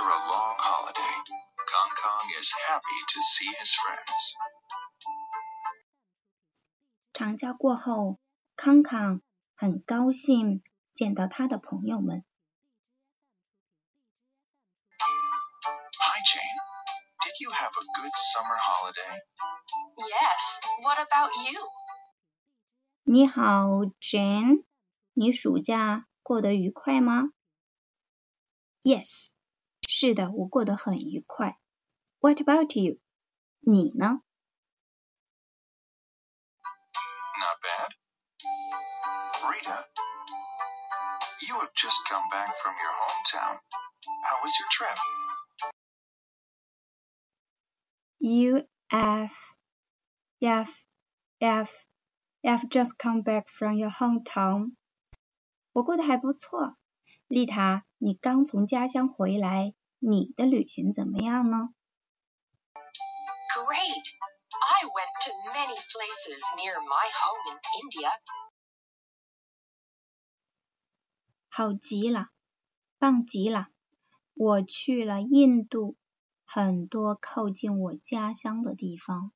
[0.00, 1.14] After a long holiday,
[1.68, 4.22] Kangkang is happy to see his friends.
[7.12, 8.18] 长假过后，
[8.56, 9.20] 康康
[9.54, 10.62] 很高兴
[10.94, 12.24] 见到他的朋友们。
[15.98, 16.60] Hi Jane,
[17.20, 19.20] did you have a good summer holiday?
[19.98, 20.60] Yes.
[20.82, 21.60] What about you?
[23.02, 24.64] 你好，Jane，
[25.12, 27.24] 你暑假过得愉快吗
[28.82, 29.32] ？Yes,
[29.89, 31.57] 是的，我过得很愉快。
[32.19, 32.99] What about you？
[33.59, 34.21] 你呢？
[37.37, 37.91] Not bad.
[39.43, 39.85] Rita,
[41.41, 43.59] you have just come back from your hometown.
[44.23, 44.97] How was your trip?
[48.17, 49.33] You have,
[50.41, 50.71] have,
[51.39, 51.69] have,
[52.43, 54.75] have just come back from your hometown.
[55.73, 56.77] 我过得还不错。
[57.27, 61.73] 丽塔，你刚从家乡回来， 你的旅行怎么样呢？
[63.55, 64.05] Great.
[64.51, 68.11] I went to many places near my home in India.
[71.49, 72.29] 好极了，
[72.97, 73.69] 棒极了！
[74.33, 75.95] 我去了印度，
[76.45, 79.31] 很多靠近我家乡的地方。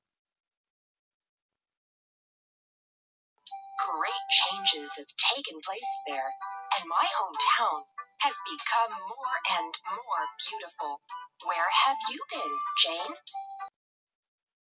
[3.80, 6.30] Great changes have taken place there,
[6.78, 7.84] and my hometown
[8.20, 11.02] has become more and more beautiful.
[11.46, 13.16] Where have you been, Jane?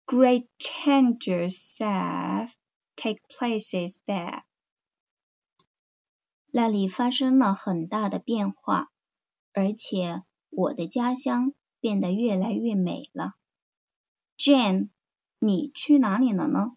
[0.06, 2.50] Great changes have
[2.96, 4.44] take places there.
[6.52, 8.90] 那里发生了很大的变化，
[9.54, 13.34] 而且我的家乡变得越来越美了。
[14.38, 14.90] Jane，
[15.38, 16.72] 你去哪里了呢？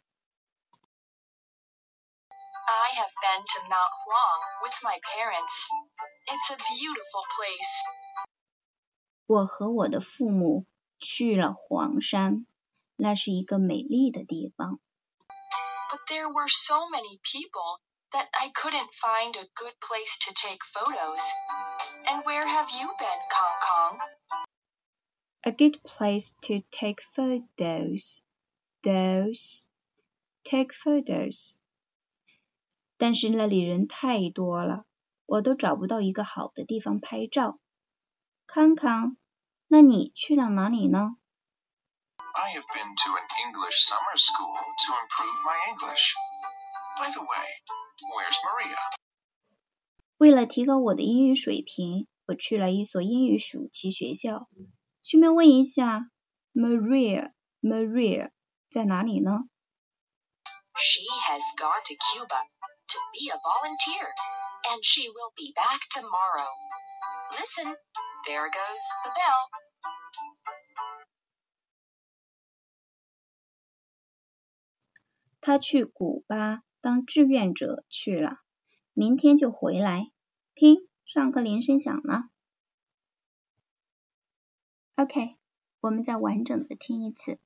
[2.98, 5.54] have been to Mount Huang with my parents.
[6.34, 7.72] It's a beautiful place.
[9.28, 10.66] 我和我的父母
[11.00, 12.48] 去了黄山，
[12.96, 14.80] 那是一个美丽的地方。
[15.92, 17.80] But there were so many people
[18.12, 21.22] that I couldn't find a good place to take photos.
[22.06, 24.00] And where have you been, Kangkang?
[25.44, 28.22] A good place to take photos.
[28.84, 29.66] Those.
[30.44, 31.58] Take photos.
[32.98, 34.86] 但是那里人太多了，
[35.26, 37.60] 我都找不到一个好的地方拍照。
[38.48, 39.18] 康康，
[39.68, 41.18] 那你去了哪里呢
[42.34, 46.14] ？I have been to an English summer school to improve my English.
[46.98, 47.62] By the way,
[48.16, 48.78] where's Maria?
[50.18, 54.48] 为了提高我的英语水平，我去了一所英语暑期学校。
[55.04, 56.10] 顺便问一下
[56.54, 57.32] ，Maria
[57.62, 58.32] Maria
[58.70, 59.48] 在哪里呢
[60.74, 62.44] ？She has gone to Cuba
[62.88, 64.08] to be a volunteer,
[64.72, 66.52] and she will be back tomorrow.
[67.32, 67.76] Listen,
[68.26, 69.50] there goes the bell.
[75.40, 78.40] 他去古巴当志愿者去了，
[78.94, 80.12] 明天就回来。
[80.54, 82.24] 听，上课铃声响了。
[84.96, 85.38] OK，
[85.80, 87.40] 我们再完整的听一次。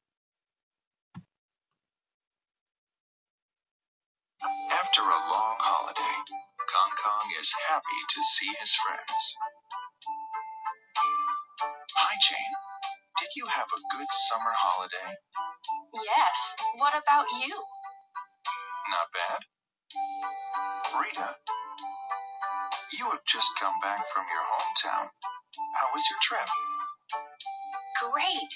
[7.41, 9.24] Is happy to see his friends.
[11.97, 12.56] Hi, Jane.
[13.18, 15.09] Did you have a good summer holiday?
[16.06, 16.38] Yes,
[16.78, 17.57] what about you?
[18.94, 19.41] Not bad.
[21.02, 21.29] Rita,
[22.94, 25.09] you have just come back from your hometown.
[25.81, 26.50] How was your trip?
[28.06, 28.52] Great.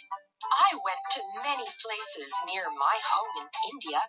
[0.46, 4.02] I went to many places near my home in India.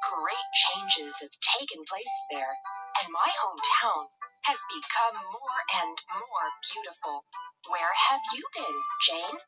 [0.00, 2.54] Great changes have taken place there,
[2.98, 4.10] and my hometown
[4.42, 7.22] has become more and more beautiful.
[7.70, 9.38] Where have you been, Jane?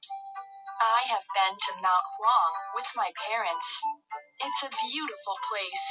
[0.80, 3.68] I have been to Mount Huang with my parents.
[4.38, 5.86] It's a beautiful place.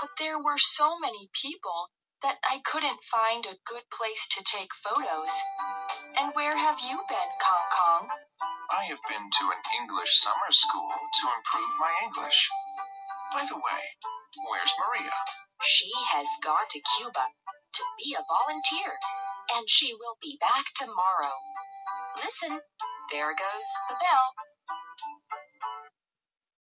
[0.00, 1.88] But there were so many people
[2.20, 5.32] that I couldn't find a good place to take photos.
[6.20, 8.06] And where have you been, Kangkang?
[8.70, 12.48] I have been to an English summer school to improve my English.
[13.32, 13.82] By the way,
[14.46, 15.16] where's Maria?
[15.62, 17.26] She has gone to Cuba
[17.74, 18.98] to be a volunteer,
[19.54, 21.38] and she will be back tomorrow.
[22.16, 22.60] Listen,
[23.10, 24.34] there goes the bell.